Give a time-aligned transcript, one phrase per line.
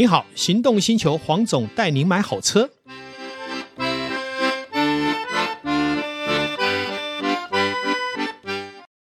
[0.00, 2.70] 你好，行动星球黄总带您买好车。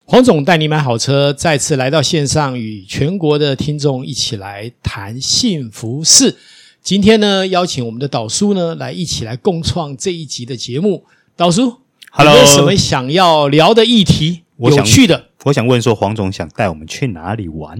[0.03, 6.35] 黄总带你买好车，再次来到线上，与全国的听众一起来谈幸福事。
[6.81, 11.05] 今天呢，邀请我们的导叔呢，来一起来共创这一集的节目。
[11.37, 11.77] 导叔
[12.11, 14.41] ，Hello，有什么想要聊的议题？
[14.57, 17.79] 我想有趣的，我想问说，黄总想带我们去哪里玩？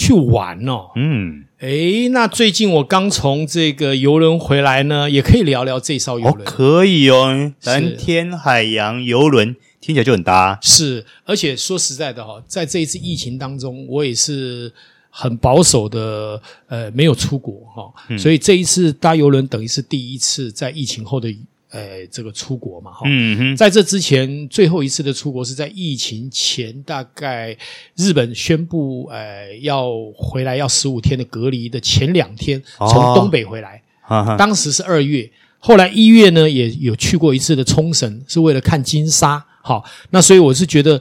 [0.00, 6.40] 去玩哦，嗯，诶，那最近我刚从这个游轮回来呢，也可以聊聊这艘游轮。
[6.40, 10.58] 哦，可以哦，蓝天海洋游轮听起来就很搭。
[10.62, 14.72] 是，而且说实在的哈，在这一次疫情当中，我也是
[15.10, 21.28] 很保守的，呃，没有出国哈，嗯，所以这一次搭游轮等于是第一次在疫情后的。
[21.70, 27.56] 呃，这个出国嘛，哈，嗯哼，在这之前，最后一次的出国是在疫情前，大概
[27.96, 41.00] 日本宣布，呃，要回来要十五天的隔离的前两天，从东北回来，哦，当时是二月，后来一月呢，也有去过一次的冲绳，是为了看金沙，好，那所以我是觉得。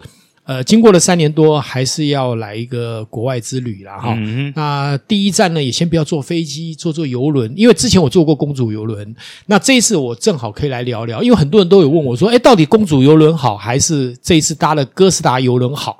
[0.49, 3.99] 呃，经过了三年多，还是要来一个国外之旅啦。
[3.99, 4.51] 哈、嗯。
[4.55, 9.15] 那第一站呢，也先不要坐飞机，坐坐游轮，因为之前我坐过公主游轮。
[9.45, 15.99] 那这一次我正好可以来聊聊，因为很多人都有问我说，哎，到底公主游轮好，还是这一次搭了哥斯达游轮好？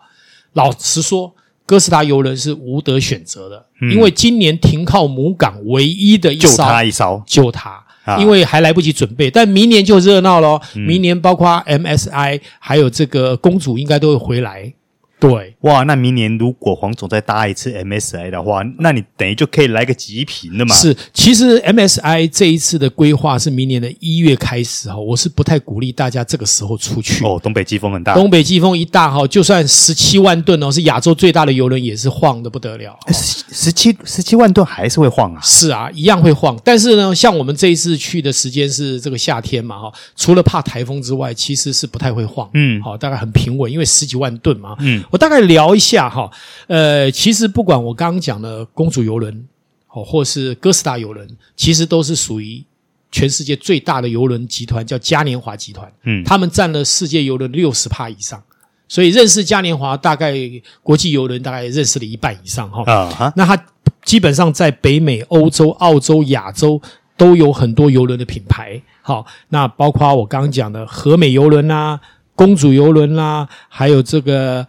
[0.54, 1.32] 老实说，
[1.68, 7.86] 哥斯达游轮是无得选择的，嗯、因为今年停靠母港唯一的一艘，就它一艘，就它。
[8.18, 10.62] 因为还来不及准备，但明年就热闹咯。
[10.88, 14.74] 明年包括 MSI 还有这个公主应该都会回来。
[15.20, 20.74] 对，哇，那明年如果黄总再搭一次 MSI 的话，那你等于就可以来个极品了嘛？
[20.74, 27.26] 是，其实 MSI 这一次的规划是明年的一月开始哈，我是不太鼓励大家这个时候出去。
[27.26, 32.98] 哦，东北季风很大，东北季风一大哈，就算十七万吨哦，是亚洲最大的游轮也是晃得不得了。
[33.10, 35.42] 十十七十七万吨还是会晃啊？
[35.44, 36.58] 是啊，一样会晃。
[36.64, 42.50] 但是呢，像我们这一次去的时间是这个夏天嘛哈，除了怕台风之外，其实是不太会晃。
[42.54, 44.78] 嗯，好，大概很平稳，因为十几万吨嘛。
[44.80, 45.04] 嗯。
[45.12, 46.30] 我大概聊一下哈，
[46.68, 49.48] 呃，其实不管我刚刚讲的公主邮轮，
[49.90, 52.64] 哦，或是哥斯达邮轮，其实都是属于
[53.12, 55.92] 全世界最大的邮轮集团，叫嘉年华集团。
[56.04, 58.42] 嗯，他们占了世界邮轮六十趴以上，
[58.88, 60.34] 所以认识嘉年华，大概
[60.84, 62.84] 国际邮轮大概认识了一半以上哈。
[62.86, 63.60] 啊哈，那它
[64.04, 66.80] 基本上在北美、欧洲、澳洲、亚洲
[67.18, 68.80] 都有很多邮轮的品牌。
[69.02, 72.00] 好，那包括我刚刚讲的和美邮轮啊。
[72.36, 74.66] 公主邮轮啦，还有这个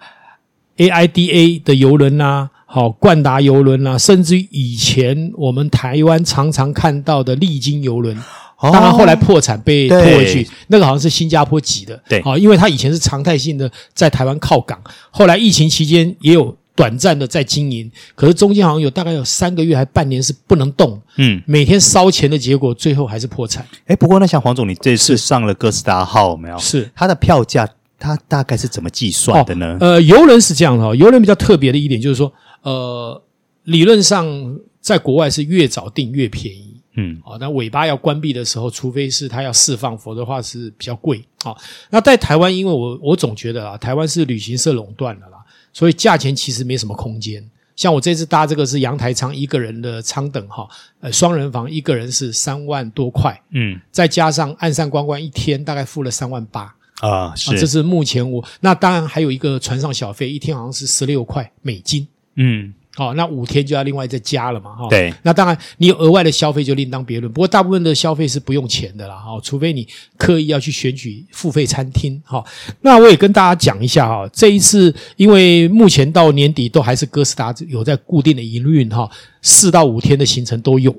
[0.80, 8.16] AIDA 的游轮呐，好，冠达邮轮呐，甚至于以前我们台湾常常看到的丽晶邮轮，
[8.62, 14.80] 当然后来破产被拖回去，那个好像是新加坡籍的，对，好，因为它以前是常态性的在台湾靠港，
[15.10, 16.56] 后来疫情期间也有。
[16.76, 23.62] 短暂的在经营，可是中间好像有大概有三个月还半年是不能动，嗯，每天烧钱的结果，最后还是破产。
[23.88, 26.56] 诶，不过那像黄总，你这次上了哥斯达号没有？
[26.56, 27.68] 是它的票价，
[28.00, 29.76] 它大概是怎么计算的呢？
[29.80, 33.22] 哦、呃，游轮是这样的哈，游轮比较特别的一点就是说，呃，
[33.64, 41.22] 理论上在国外是越早订越便宜，嗯，啊、哦，那尾巴要关闭的时候，除非是它要释放，否则的话是比较贵。
[41.44, 41.56] 好、哦，
[41.90, 45.38] 那在台湾，因为我我总觉得啊，台湾是旅行社垄断的啦。
[45.72, 50.66] 所以价钱其实没什么空间，像我这次搭这个是阳台舱一个人的舱等哈，
[51.00, 62.06] 呃双人房一个人是三万多块，嗯，再加上岸上观光一天大概付了三万八啊，是，这是目前我那当然还有一个船上小费，一天好像是十六块美金，
[62.36, 62.72] 嗯。
[62.96, 64.88] 哦，那五天就要另外再加了嘛，哈。
[64.90, 67.32] 对，那当然你有额外的消费就另当别论。
[67.32, 69.86] 不过大部分的消费是不用钱的啦，哈，除非你
[70.18, 72.44] 刻意要去选取付费餐厅，哈。
[72.80, 79.08] 那我也跟大家讲一下哈，这一次因为目前到年底都还是哥斯达有在固定的营运，哈，
[79.40, 80.94] 四到五天的行程都有。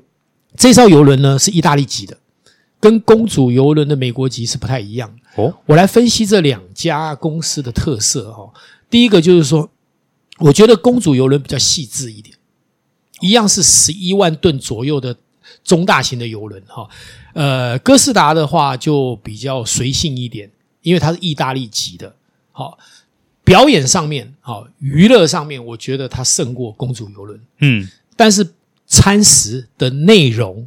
[0.56, 2.16] 这艘游轮呢是意大利籍的，
[2.82, 5.10] 跟公主游轮的美国籍是不太一样。
[5.36, 8.52] 哦，我来分析这两家公司的特色，哈。
[8.90, 9.70] 第一个就是说。
[10.38, 12.34] 我觉得公主游轮比较细致一点，
[13.20, 15.14] 一样是十一万吨左右的
[15.62, 16.88] 中大型的游轮哈。
[17.34, 20.50] 呃，哥斯达的话就比较随性一点，
[20.80, 22.12] 因为它是意大利籍的。
[22.50, 22.76] 好，
[23.44, 27.40] 表演上面，好，娱乐上面，我觉得它胜过公主游轮。
[27.60, 28.54] 嗯，但是
[28.86, 30.66] 餐食的内容，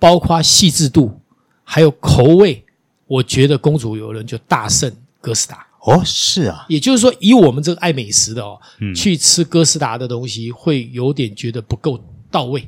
[0.00, 1.20] 包括细致度，
[1.64, 2.62] 还有口味，
[3.06, 5.66] 我觉得公主游轮就大胜哥斯达。
[5.86, 12.66] 哦，是啊，也就是说，以我们这个爱美食的哦，嗯，去吃哥斯达的东西，会有点觉得不够到位，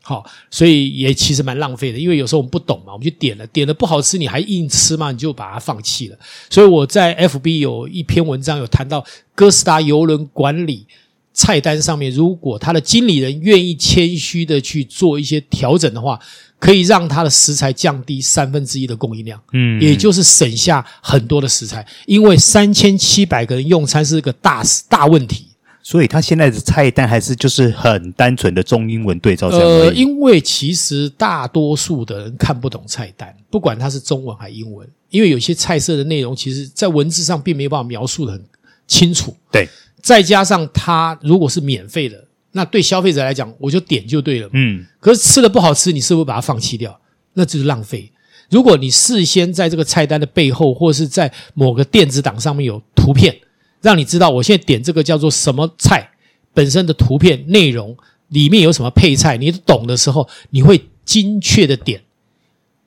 [0.00, 6.18] 好，所以也其实蛮浪费的，因为有时候我们不懂嘛，我们就点了，点了不好吃，你还硬吃嘛，你就把它放弃了。
[6.48, 9.04] 所以我在 FB 有一篇文章有谈到
[9.34, 10.86] 哥斯达邮轮管理
[11.34, 16.18] 菜单上面，如果他的经理人愿意谦虚的去做一些调整的话，
[16.58, 25.48] 可以让他的食材降低三分之一的供应量，嗯，也就是省下很多的食材，因为三千七百个人用餐是一个大大问题。
[25.82, 29.68] 所以他现在的菜单还是就是很单纯的中英文对照这样。
[29.68, 38.42] 呃，因为其实大多数的人看不懂菜单，不管它是中文还是英文，因为有些菜色的内容，其实在文字上并没有办法描述的很
[38.88, 39.36] 清楚。
[39.52, 39.68] 对，
[40.04, 42.22] 再加上它如果是免费的，
[42.52, 44.50] 那对消费者来讲，我就点就对了。
[44.52, 47.00] 嗯，可是吃了不好吃，你是不是把它放弃掉？
[47.32, 48.12] 那就是浪费。
[48.50, 53.34] 如果你事先在这个菜单的背后，或是在某个电子档上面有图片。
[53.80, 56.10] 让你知道，我现在点这个叫做什么菜，
[56.52, 57.96] 本身的图片内容
[58.28, 62.02] 里面有什么配菜，你懂的时候，你会精确的点。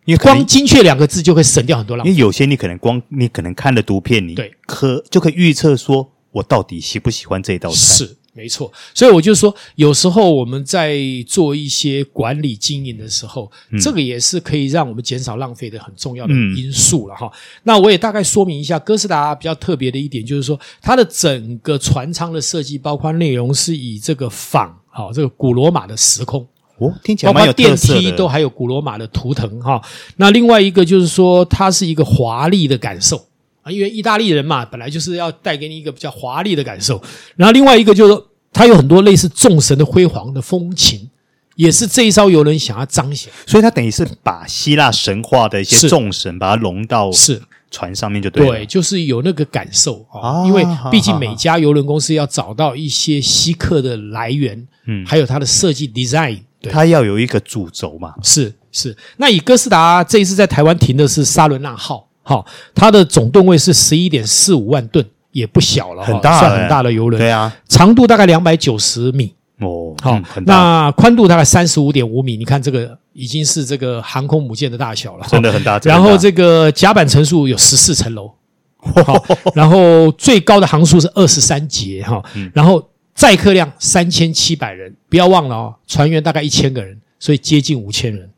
[0.05, 2.11] 因为光精确两个字就会省掉很多浪费。
[2.11, 7.75] 因为有些你可能光你可能看了图片，你对可就可以预测说我到底喜不喜欢这道菜。
[7.75, 8.15] 是。
[8.37, 17.25] 没错，所以我就说，有时候我们在做一些管理经营的时候，嗯、这个也是可以让我们减少浪费的很重要的因素了哈。
[17.25, 17.31] 嗯、
[17.63, 26.47] 那我也大概说明一下，哥斯达比较特别的一点就是说，它的整个船舱的设计，包括内容是以这个仿好这个古罗马的时空
[26.77, 29.81] 哦，听起来蛮有电梯都还有古罗马的图腾哈。
[30.17, 33.25] 那另外一个就是说，它是一个华丽的感受。
[33.69, 37.01] 因为意大利人嘛，本来就是要带给你一个比较华丽的感受。
[37.35, 38.23] 然后另外一个就是，
[38.53, 41.09] 它有很多类似众神的辉煌的风情，
[41.55, 43.31] 也是这一艘游轮想要彰显。
[43.45, 48.51] 所以它等于是把希腊神话的一些众神，把它融到是船上面就对了。
[48.53, 50.43] 对，就是有那个感受啊。
[50.45, 58.15] 因为毕竟每家游轮公司要找到一些稀客的来源，嗯，还有它的设计 design，对，它要有一个主轴嘛。
[58.23, 58.95] 是是。
[59.17, 62.06] 那以哥斯达这一次在台湾停的是沙伦纳号。
[62.27, 62.45] 好，
[62.75, 67.17] 它的总吨位是十一点四五万吨，也不小了，很大，算很大的游轮。
[67.17, 70.19] 对啊，长度大概两百九十米哦，好。
[70.45, 75.79] 那宽度大概三十五点五米，你看这个已经是这个航空母舰的大小了，真的很大。
[75.87, 78.29] 然后这个甲板层数有十四层楼，
[79.05, 79.23] 好，
[79.55, 82.21] 然后最高的航速是二十三节哈，
[82.53, 82.85] 然后
[83.15, 88.29] 载客量三千七百人，不要忘了哦，船员大概一千个人，所以接近五千人。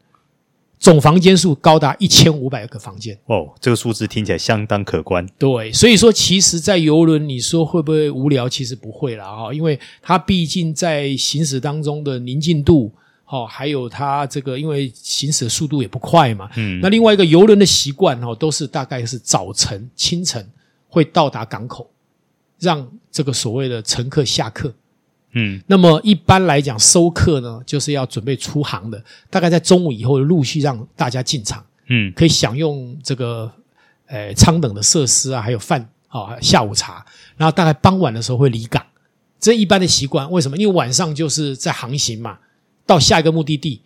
[0.80, 5.28] 总房间数高达一千五百个房间哦，这个数字听起来相当可观。
[5.38, 8.48] 对，所以说其实，在游轮，你说会不会无聊？
[8.48, 12.90] 其实不会啦，哈，因为它毕竟在行驶当中的宁静度，
[13.26, 20.50] 哈，还有它这个，因为行驶的速度也不快嘛，嗯，那另外一个游轮的习惯，哈，都是大概是早晨清晨
[20.88, 21.92] 会到达港口，
[22.58, 24.74] 让这个所谓的乘客下客。
[25.34, 29.00] 嗯，那么一般来讲，收客呢，就是要准备出航的，
[29.30, 33.52] 大概在中午以后陆续让大家进场，嗯，可以享用这个
[34.08, 37.06] 呃舱等的设施啊，还有饭啊，下午茶，
[37.38, 38.84] 然后大概傍晚的时候会离港，
[39.40, 40.30] 这一般的习惯。
[40.32, 40.58] 为什么？
[40.58, 42.40] 因为晚上就是在航行嘛，
[42.88, 43.82] 到下一个目的地，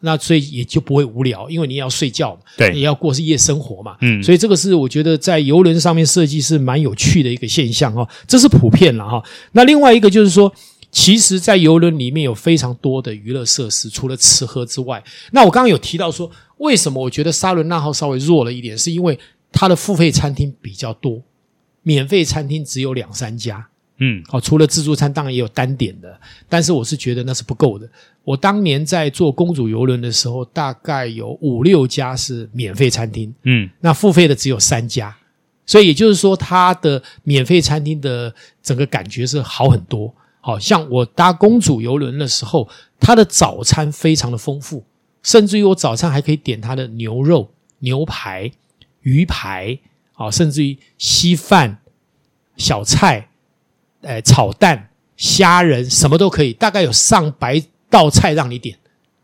[0.00, 9.24] 那所以也就不会无聊，因为你要睡觉嘛，对，你要过是夜生活嘛，嗯，所以这个是我觉得在游轮上面设计是蛮有趣的一个现象哈，这是普遍了哈。
[9.52, 10.52] 那另外一个就是说。
[10.92, 15.02] 其实，在游轮里面有非常多的娱乐设施，除了吃喝之外，
[15.32, 19.18] 那我刚刚有提到说，为什么我觉得沙伦纳号稍微弱了一点，是因为
[19.50, 21.22] 它的付费餐厅比较多，
[21.82, 23.66] 免费餐厅只有两三家。
[24.04, 27.88] 嗯，好，除了自助餐，当然也有单点的，但是我是觉得那是不够的。
[28.22, 35.16] 我当年在做公主游轮的时候，大概有五六家是免费餐厅，嗯，那付费的只有三家，
[35.64, 40.14] 所以也就是说，它的免费餐厅的整个感觉是好很多。
[40.44, 42.68] 好像我搭公主游轮的时候，
[42.98, 44.84] 它的早餐非常的丰富，
[45.22, 48.50] 甚至于我早餐还可以点它的牛肉、牛排、
[49.02, 49.78] 鱼排，
[50.14, 51.78] 啊，甚至于稀饭、
[52.56, 53.28] 小菜、
[54.00, 58.76] 呃炒蛋、虾仁，什么都可以，大概有上百道菜让你点。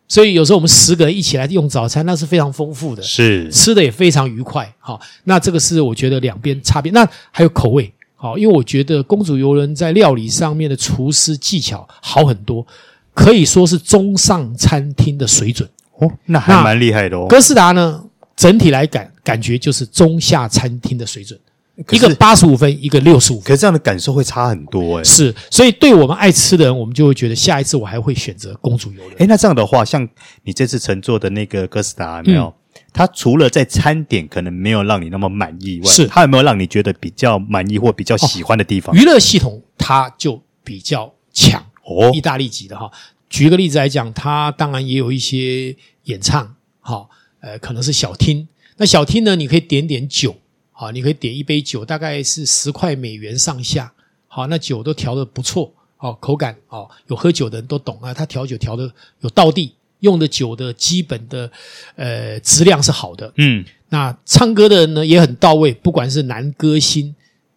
[0.07, 4.73] 所以有时候我们十个人一起来用早餐，那是非常丰富的，是吃的也非常愉快。
[4.79, 7.93] 好，那这个是我觉得两边差别，那还有口味。
[8.21, 12.67] 好，因为我觉得公主游轮在料理上面的厨师技巧好很多，
[13.15, 17.29] 可以说是中上餐厅的水准哦，那还蛮厉害的哦。
[17.29, 18.03] 哥斯达呢，
[18.37, 21.39] 整体来感感觉就是中下餐厅的水准，
[21.91, 25.05] 一个八十五分，一个六十五分，可是这样的感受会差很多诶。
[25.05, 29.15] 是，所以对我们爱吃的人，我们就会觉得下一次我还会选择公主游轮。
[29.19, 30.09] 诶，那这样的话，像
[30.43, 32.47] 你这次乘坐的那个哥斯达，没有？
[32.47, 32.55] 嗯
[32.92, 38.95] 它除了在餐点可能没有让你那么满意外，是它有没有让你觉得比较满意或比较喜欢的地方？
[38.97, 42.90] 娱乐系统它就比较强哦，意大利籍的哈。
[43.30, 48.49] 举个例子来讲，它当然也有一些演唱，好，呃，可能是小厅。
[48.78, 50.35] 那小厅呢，你可以点点酒，
[50.73, 53.92] 好，你可以点一杯酒，大概是十块美元上下，
[54.28, 58.90] 好，那酒都调的不错，哦，口感哦，有喝酒的人都懂啊，他调酒调的
[59.21, 61.50] 有道地，用的酒的基本的
[61.97, 63.33] 呃质量是好的。
[63.37, 67.14] 嗯，那唱歌的人呢也很到位，不管是男歌星、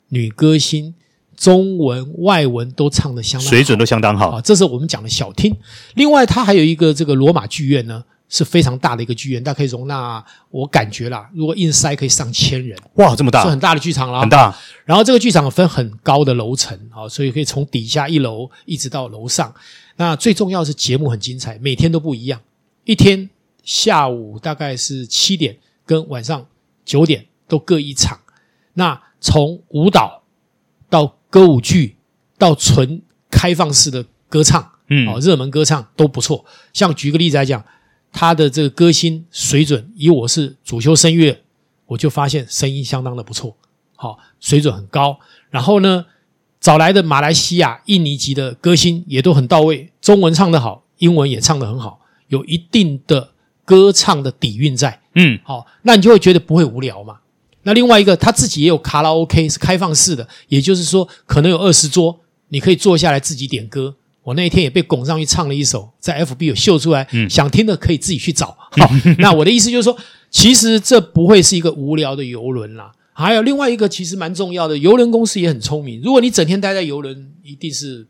[0.10, 0.93] 女歌星。
[1.38, 4.41] 中文、外文都唱的相当好，水准都相当好啊！
[4.41, 5.51] 这是我们讲的小厅。
[5.95, 12.79] 另外，它还有一个这个罗马剧院呢，是非常大的一个剧院，大概可以容纳我感觉啦，如果硬塞可以上千人。
[12.93, 14.57] 哇，这么大，是很大的剧场啦，很大。
[14.85, 19.53] 然后这个剧场分很高的楼层啊，所以可以从底下一楼一直到楼上。
[19.97, 22.39] 那最重要的是节目很精彩，每天都不一样。
[22.85, 23.29] 一天
[23.63, 26.47] 下午大概是七点跟晚上
[26.85, 28.17] 九点都各一场。
[28.75, 30.23] 那从舞蹈
[30.89, 31.97] 到歌舞剧
[32.38, 36.45] 到纯开放式的歌唱，嗯，哦，热门歌唱都不错。
[36.71, 37.63] 像举个例子来讲，
[38.12, 41.41] 他的这个歌星水准，以我是主修声乐，
[41.88, 43.56] 我就发现声音相当的不错，
[43.96, 45.20] 好，水准很高。
[45.50, 46.06] 然后呢，
[46.60, 53.32] 找来的马来西亚、印尼籍的歌星也都很到位，中文唱得好，英文也唱得很好，有一定的
[53.65, 57.20] 歌唱的底蕴在，嗯，好，那你就会觉得不会无聊嘛。
[57.63, 63.96] 那另外一个，他自己也有卡拉 OK，是开放式的，也就是说，可能有二十桌，你可以坐下来自己点歌。
[64.23, 68.55] 我那一天也被拱上去唱了一首，在 FB 有秀出来，嗯，想听的可以自己去找。
[68.71, 69.97] 好， 那我的意思就是说，
[70.29, 72.91] 其实这不会是一个无聊的游轮啦。
[73.13, 76.01] 还有另外一个，其实蛮重要的，游轮公司也很聪明。
[76.01, 78.05] 如果你整天待在游轮，一定是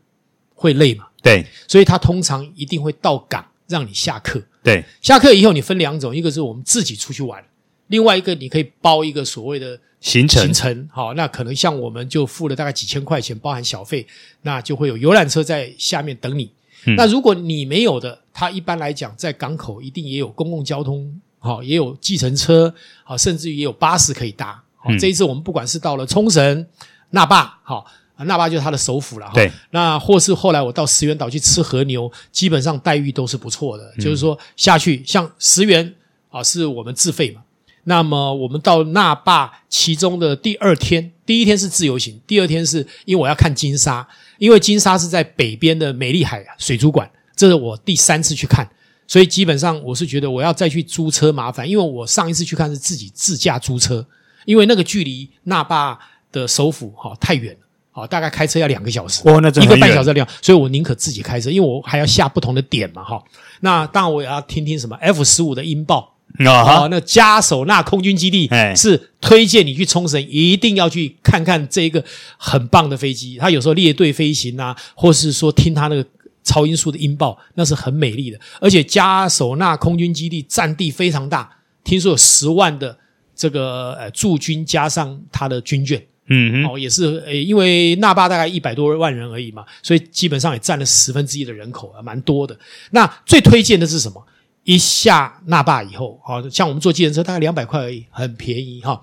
[0.54, 1.06] 会累嘛。
[1.22, 4.42] 对，所以他通常一定会到港让你下课。
[4.62, 7.42] 对，下课以后你分两种，一个是我们自己出去玩。
[7.88, 14.04] 另外一个，你可以包一个所谓的行程，行程好，那可能像我们就付了大概几千块钱，包含小费，
[14.42, 16.50] 那就会有游览车在下面等你。
[16.86, 24.60] 嗯、那如果你没有的，它一般来讲在港口一定也有公共交通，好，也有计程车，好，甚至于也有巴士可以搭。
[24.76, 26.66] 好，这一次我们不管是到了冲绳、
[27.10, 29.30] 那霸，好，那霸就是它的首府了。
[29.32, 35.94] 对，那或是后来我到石垣岛去吃和牛，基本上待遇都是不错的，嗯、就是说下去像石垣
[36.30, 37.42] 啊，是我们自费嘛。
[37.84, 44.06] 那么我们到那霸，其中的第二天，第一天是自由行，第二天是因为我要看金沙，
[44.38, 48.68] 因为金沙是在北边的美丽海水族馆，这是我第三次去看，
[49.08, 54.06] 所以基本上我是觉得我要再去租车麻烦，因为我上一次去看是自己自驾租车，
[54.44, 55.98] 因为那个距离那霸
[56.30, 57.60] 的首府哈太远了，
[57.90, 63.20] 好，大概开车要两个小时，哦，那一个半小时量，所以我宁可自己开车，因为我还要下不同的点嘛，哈，
[63.58, 66.11] 那当然我也要听听什么 F 十五的音报。
[66.38, 72.02] 啊，那加手纳空军基地是推荐你去冲绳，一定要去看看这个
[72.38, 73.36] 很棒的飞机。
[73.38, 76.04] 它有时候列队飞行啊，或是说听它那个
[76.42, 78.40] 超音速的音爆，那是很美丽的。
[78.60, 81.48] 而且加手纳空军基地占地非常大，
[81.84, 82.96] 听说有十万的
[83.36, 92.58] 这个呃驻军加上它的军眷，嗯，哦，也是诶，因为那霸大概一百多万人而已嘛，所以基本上也占了十分之一的人口啊，蛮多的。
[92.90, 94.26] 那最推荐的是什么？
[94.64, 99.02] 一下那霸以后，好像我们坐计程车大概两百块而已，很便宜哈。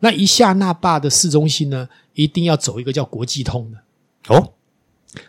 [0.00, 4.52] 那一下那霸的市中心呢，一定要走一个叫国际通的哦。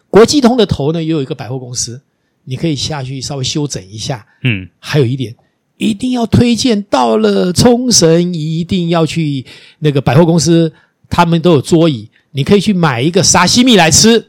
[0.09, 2.01] 国际通的头呢，也有一个百货公司，
[2.43, 4.25] 你可以下去稍微休整一下。
[4.43, 5.35] 嗯，还有一点，
[5.77, 9.45] 一定要推荐到了冲绳，一定要去
[9.79, 10.71] 那个百货公司，
[11.09, 14.27] 他们都有桌椅，你可以去买一个沙西米来吃，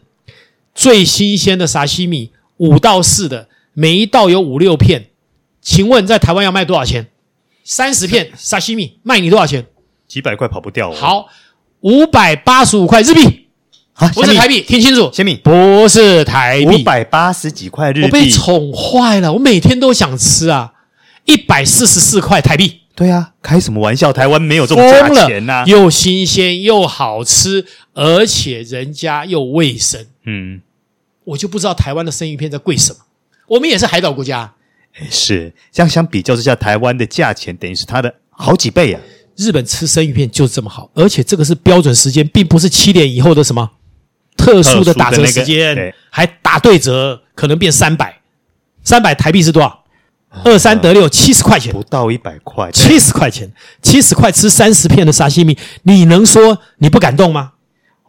[0.75, 5.11] 最新鲜的沙西米，五到四的，每一道有五六片。
[5.62, 7.07] 请问在台湾要卖多少钱？
[7.64, 9.64] 三十片沙西米卖你多少钱？
[10.09, 10.95] 几百块跑不掉哦。
[10.95, 11.28] 好，
[11.81, 13.47] 五百八十五块日币
[13.95, 18.02] 啊，不是台币，听清楚，虾米不是台币，五百八十几块日币。
[18.02, 20.73] 我被宠坏了，我每天都想吃啊，
[21.25, 22.81] 一百四十四块台币。
[22.97, 24.12] 对啊，开什么玩笑？
[24.12, 27.64] 台湾没有这种价钱呐，又新鲜又好吃，
[27.95, 30.04] 而且人家又卫生。
[30.25, 30.61] 嗯，
[31.25, 32.99] 我就不知道台湾的生鱼片在贵什么。
[33.47, 34.52] 我们也是海岛国家。
[35.11, 39.01] 是，这样相比较之下，台湾的价钱等于是它的好几倍啊。
[39.35, 43.71] 日本吃生鱼片就是这么好，而且这个是标准时间，并不是七点以后的什么
[44.37, 48.21] 特殊的打折时间，那个、还打对折，可能变三百，
[48.83, 49.85] 三百台币是多少？
[50.45, 57.53] 二三得六，七十块钱，不到一百块，七十块钱，七十块吃三十片的沙西米，你能说你不感动吗？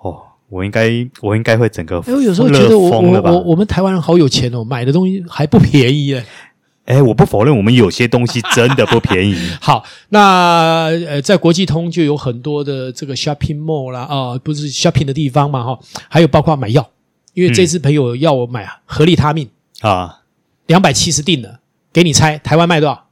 [0.01, 0.89] 哦，我应该，
[1.21, 6.25] 我应该会整个，哎，我有时候觉得我我我我们台湾人好有钱哦，买的东西还不便宜耶。
[6.85, 9.35] 哎，我不否认，我们有些东西真的不便宜。
[9.61, 16.89] 好，那呃，在国际通就有很多的这个 shopping mall 啦，啊、呃，不是 shopping 的地方嘛，哈，还有包括买药，
[17.33, 19.49] 因为这次朋友要我买合力他命
[19.79, 20.23] 啊，
[20.67, 21.59] 两百七十錠的，
[21.93, 23.07] 给你猜，台湾卖多少？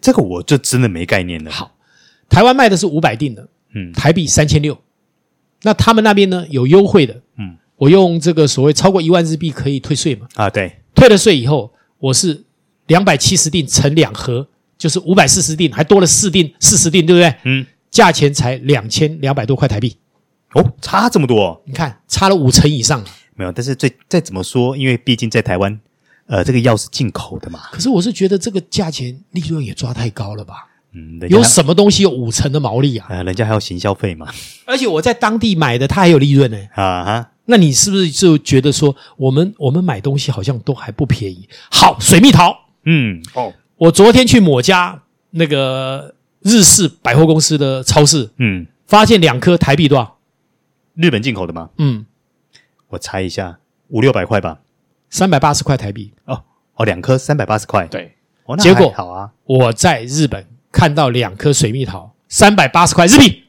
[0.00, 1.50] 这个我就真的没概念了。
[1.50, 1.72] 好，
[2.28, 4.78] 台湾卖的是五百錠的，嗯，台币三千六，
[5.62, 10.28] 那他们那边呢有优惠的，嗯，我用这个所谓超过一万日币可以退税嘛？
[10.36, 12.44] 啊，对，退了税以后，我是
[12.90, 17.32] 两百七十锭乘两盒，就是五百四十锭，还多了四锭四十锭，对不对？
[17.44, 19.96] 嗯，价钱才两千两百多块台币。
[20.54, 21.62] 哦，差这么多？
[21.64, 23.04] 你看，差了五成以上。
[23.36, 25.80] 没有，但是最再怎么说，因为毕竟在台湾，
[26.26, 27.60] 呃，这个药是进口的嘛。
[27.70, 30.66] 可是我是觉得这个价钱利润也抓太高了吧？
[30.92, 33.06] 嗯，有什么东西有五成的毛利啊？
[33.08, 34.26] 呃，人家还要行销费嘛。
[34.66, 36.58] 而且我在当地买的，它还有利润呢。
[36.74, 41.48] 啊哈，那你是不是就觉得说，我们我们买东西好像都还不便宜？
[41.70, 50.18] 好，水蜜桃，嗯，哦，我昨天去某家那个日式百货公司的超市，嗯，发现两颗台币多少？
[50.94, 51.70] 日本进口的吗？
[51.78, 52.06] 嗯，
[52.88, 53.58] 我猜一下，
[53.88, 54.60] 五六百块吧，
[55.08, 56.12] 三百八十块台币。
[56.24, 56.44] 哦
[56.74, 57.86] 哦，两颗三百八十块。
[57.86, 60.46] 对，哦，那结果好啊，我在日本。
[60.72, 63.42] 看到两颗水蜜桃，三百八十块日币，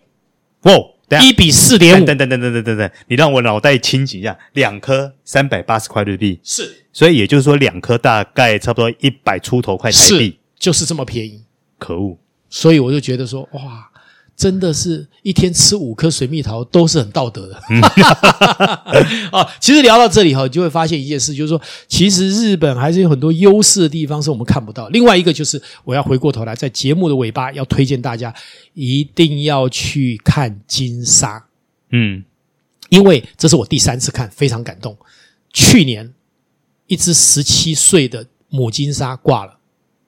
[0.61, 0.73] 哇，
[1.21, 11.41] 一比四点五，等等等等等等等，你让我脑袋清醒一下，两颗三百八十块日币，是，所以也就是说两颗大概差不多一百出头块台币，就是这么便宜，
[11.77, 12.17] 可恶，
[12.49, 13.87] 所以我就觉得说，哇。
[14.33, 17.55] 真的是一天吃五颗水蜜桃都是很道德的。
[19.31, 24.87] 啊， 其实聊到这里哈，你就会发现一件事，就是说，其实日本还是有很多优势的地方是我们看不到。
[24.87, 28.33] 另外一个就是，我要回过头来，在节目的尾巴要推荐大家
[28.73, 31.45] 一定要去看金沙。
[31.91, 32.23] 嗯，
[32.89, 34.97] 因为这是我第三次看，非常感动。
[35.53, 36.11] 去年
[36.91, 39.57] 一只十七岁的母金沙挂了。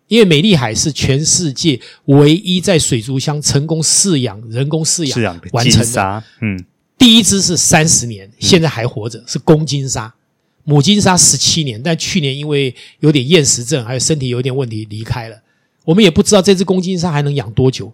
[0.10, 6.24] 因为美丽海是全世界唯一在水族箱成功饲养、人工饲养完成的。
[6.42, 6.66] 嗯，
[6.98, 10.13] 第一只是三十年，现在还活着，嗯、是公金鲨，
[10.66, 15.42] 母金鲨十七年，但去年因为有点厌食症，还有身体有点问题离开了。
[15.86, 17.92] 我们也不知道这只公金鲨还能养多久，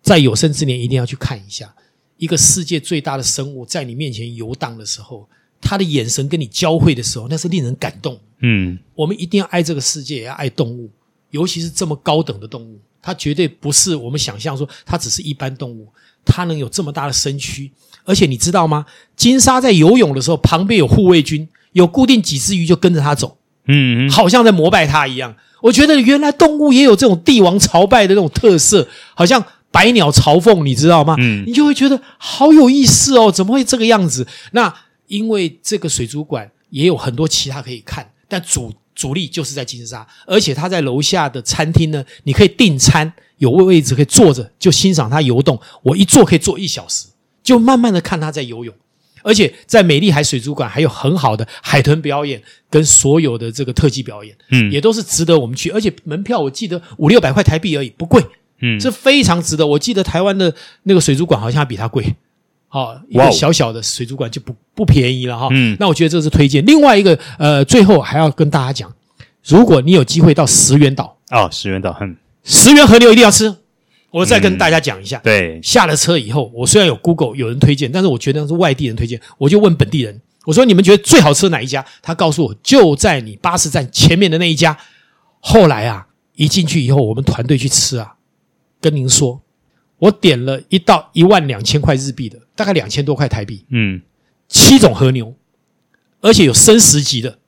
[0.00, 1.74] 在有生之年一定要去看一下。
[2.16, 5.28] 一个世界最大的生物在你面前游荡的时候，
[5.60, 8.18] 他的眼神跟你交汇的时候，那是令人感动。
[8.40, 10.90] 嗯，我们一定要爱这个世界，也要爱动物。
[11.30, 15.88] 尤其是这么高等的动物，它绝对不是我们想象说它只是一般动物，
[16.24, 17.70] 它能有这么大的身躯，
[18.04, 18.86] 而且你知道吗？
[19.16, 25.34] 金沙在游泳的时候，旁边有护卫军，有固定几只鱼就跟着它走，嗯，好像在膜拜它一样。
[25.62, 31.16] 我觉得原来动物也有这种帝王朝拜的那种特色，好像百鸟朝凤，你知道吗？
[31.18, 34.26] 嗯，你就会觉得好有意思哦，怎么会这个样子？
[34.52, 34.72] 那
[35.08, 38.72] 因为这个水族馆也有很多其他可以看，但主。
[38.96, 45.60] 主力就是在金沙，而且他在楼下的餐厅呢，你可以订餐，有位位置可以坐着，就欣赏它游动。
[45.82, 47.08] 我一坐可以坐一小时，
[47.42, 48.74] 就慢慢的看它在游泳。
[49.22, 55.68] 而且在美丽海水族馆还有很好的海豚表演跟所有的这个特技表演，嗯，也都是值得我们去。
[55.68, 58.24] 而且门票我记得五六百块台币而已，不贵，
[58.62, 59.66] 嗯，是非常值得。
[59.66, 62.16] 我记得台湾的那个水族馆好像还比它贵。
[62.68, 65.48] 好，一个小小的水族馆就不不便宜了哈。
[65.52, 66.64] 嗯，那我觉得这是推荐。
[66.66, 68.92] 另外一个，呃，最后还要跟大家讲，
[69.44, 73.54] 如果你有机会到石垣岛哦，石垣岛，嗯，石垣河流一定要吃。
[74.10, 75.18] 我再跟大家讲一下。
[75.22, 81.84] 对，下了车以后，我虽然有 Google 有人推荐，但是我觉得是外地人推荐，我就问本地人，我说你们觉得最好吃的哪一家？
[82.02, 84.76] 他告诉我就在你巴士站前面的那一家。
[85.40, 88.14] 后来啊，一进去以后，我们团队去吃啊，
[88.80, 89.40] 跟您说。
[89.98, 93.64] 我点了一道一万两千块日币的，大概两千多块台币。
[93.70, 94.00] 嗯，
[94.48, 95.34] 七种和牛，
[96.20, 97.38] 而且有生食级的，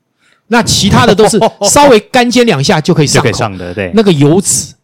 [0.47, 1.39] 那其他的都是
[1.71, 3.75] 稍微干煎两下就可以上口，就可以上的。
[3.75, 4.75] 对，那个油脂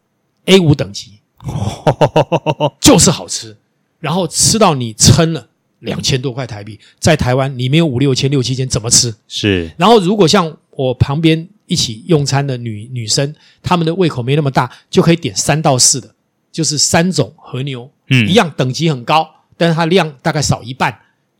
[0.44, 1.12] A 五等级，
[2.80, 3.56] 就是好吃。
[3.98, 5.48] 然后吃到你撑了
[5.78, 9.14] 两千多块台币，在台湾你没有五六千六七千怎么吃？
[9.26, 9.70] 是。
[9.78, 16.13] 然后如果像我旁边一起用餐的女女生，她们的胃口没那么大，就可以点三到四的。
[16.54, 20.96] 就是三种和牛，嗯，一样等级很高，但是它量大概少一半，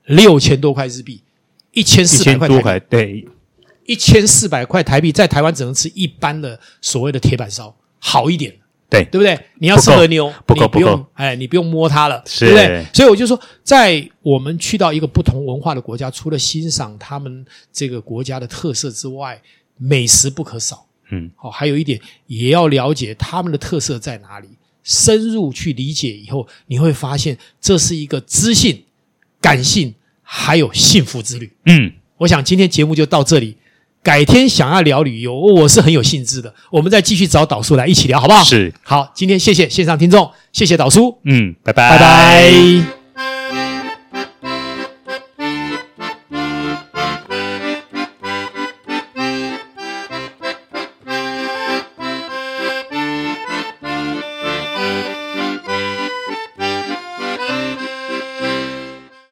[0.07, 1.22] 六千多块日币，
[1.70, 3.29] 一千四百块台币，对，
[3.87, 8.53] 一千四百块台币，在台湾只能吃一般的所谓的铁板烧，好一点，
[8.90, 9.38] 对，对不对？
[9.61, 12.85] 你要吃和牛，不够，你不用，哎，你不用摸它了，是，对不对？
[12.92, 19.40] 所以我就说，在我们去到一个不同文化的国家，除了欣赏他们这个国家的特色之外，
[19.77, 24.48] 美食不可少，嗯，好，还有一点也要了解他们的特色在哪里。
[24.85, 28.85] 深入去理解以后，你会发现这是一个知性、
[29.40, 29.92] 感性
[30.23, 31.51] 还有幸福之旅。
[31.66, 33.57] 嗯，我想今天节目就到这里，
[34.03, 36.55] 改天想要聊旅游，我是很有兴致的。
[36.70, 38.44] 我们再继续找导叔来一起聊，好不好？
[38.44, 38.73] 是。
[38.83, 41.18] 好，今天谢谢线上听众，谢谢导叔。
[41.25, 43.03] 嗯，拜拜，拜拜。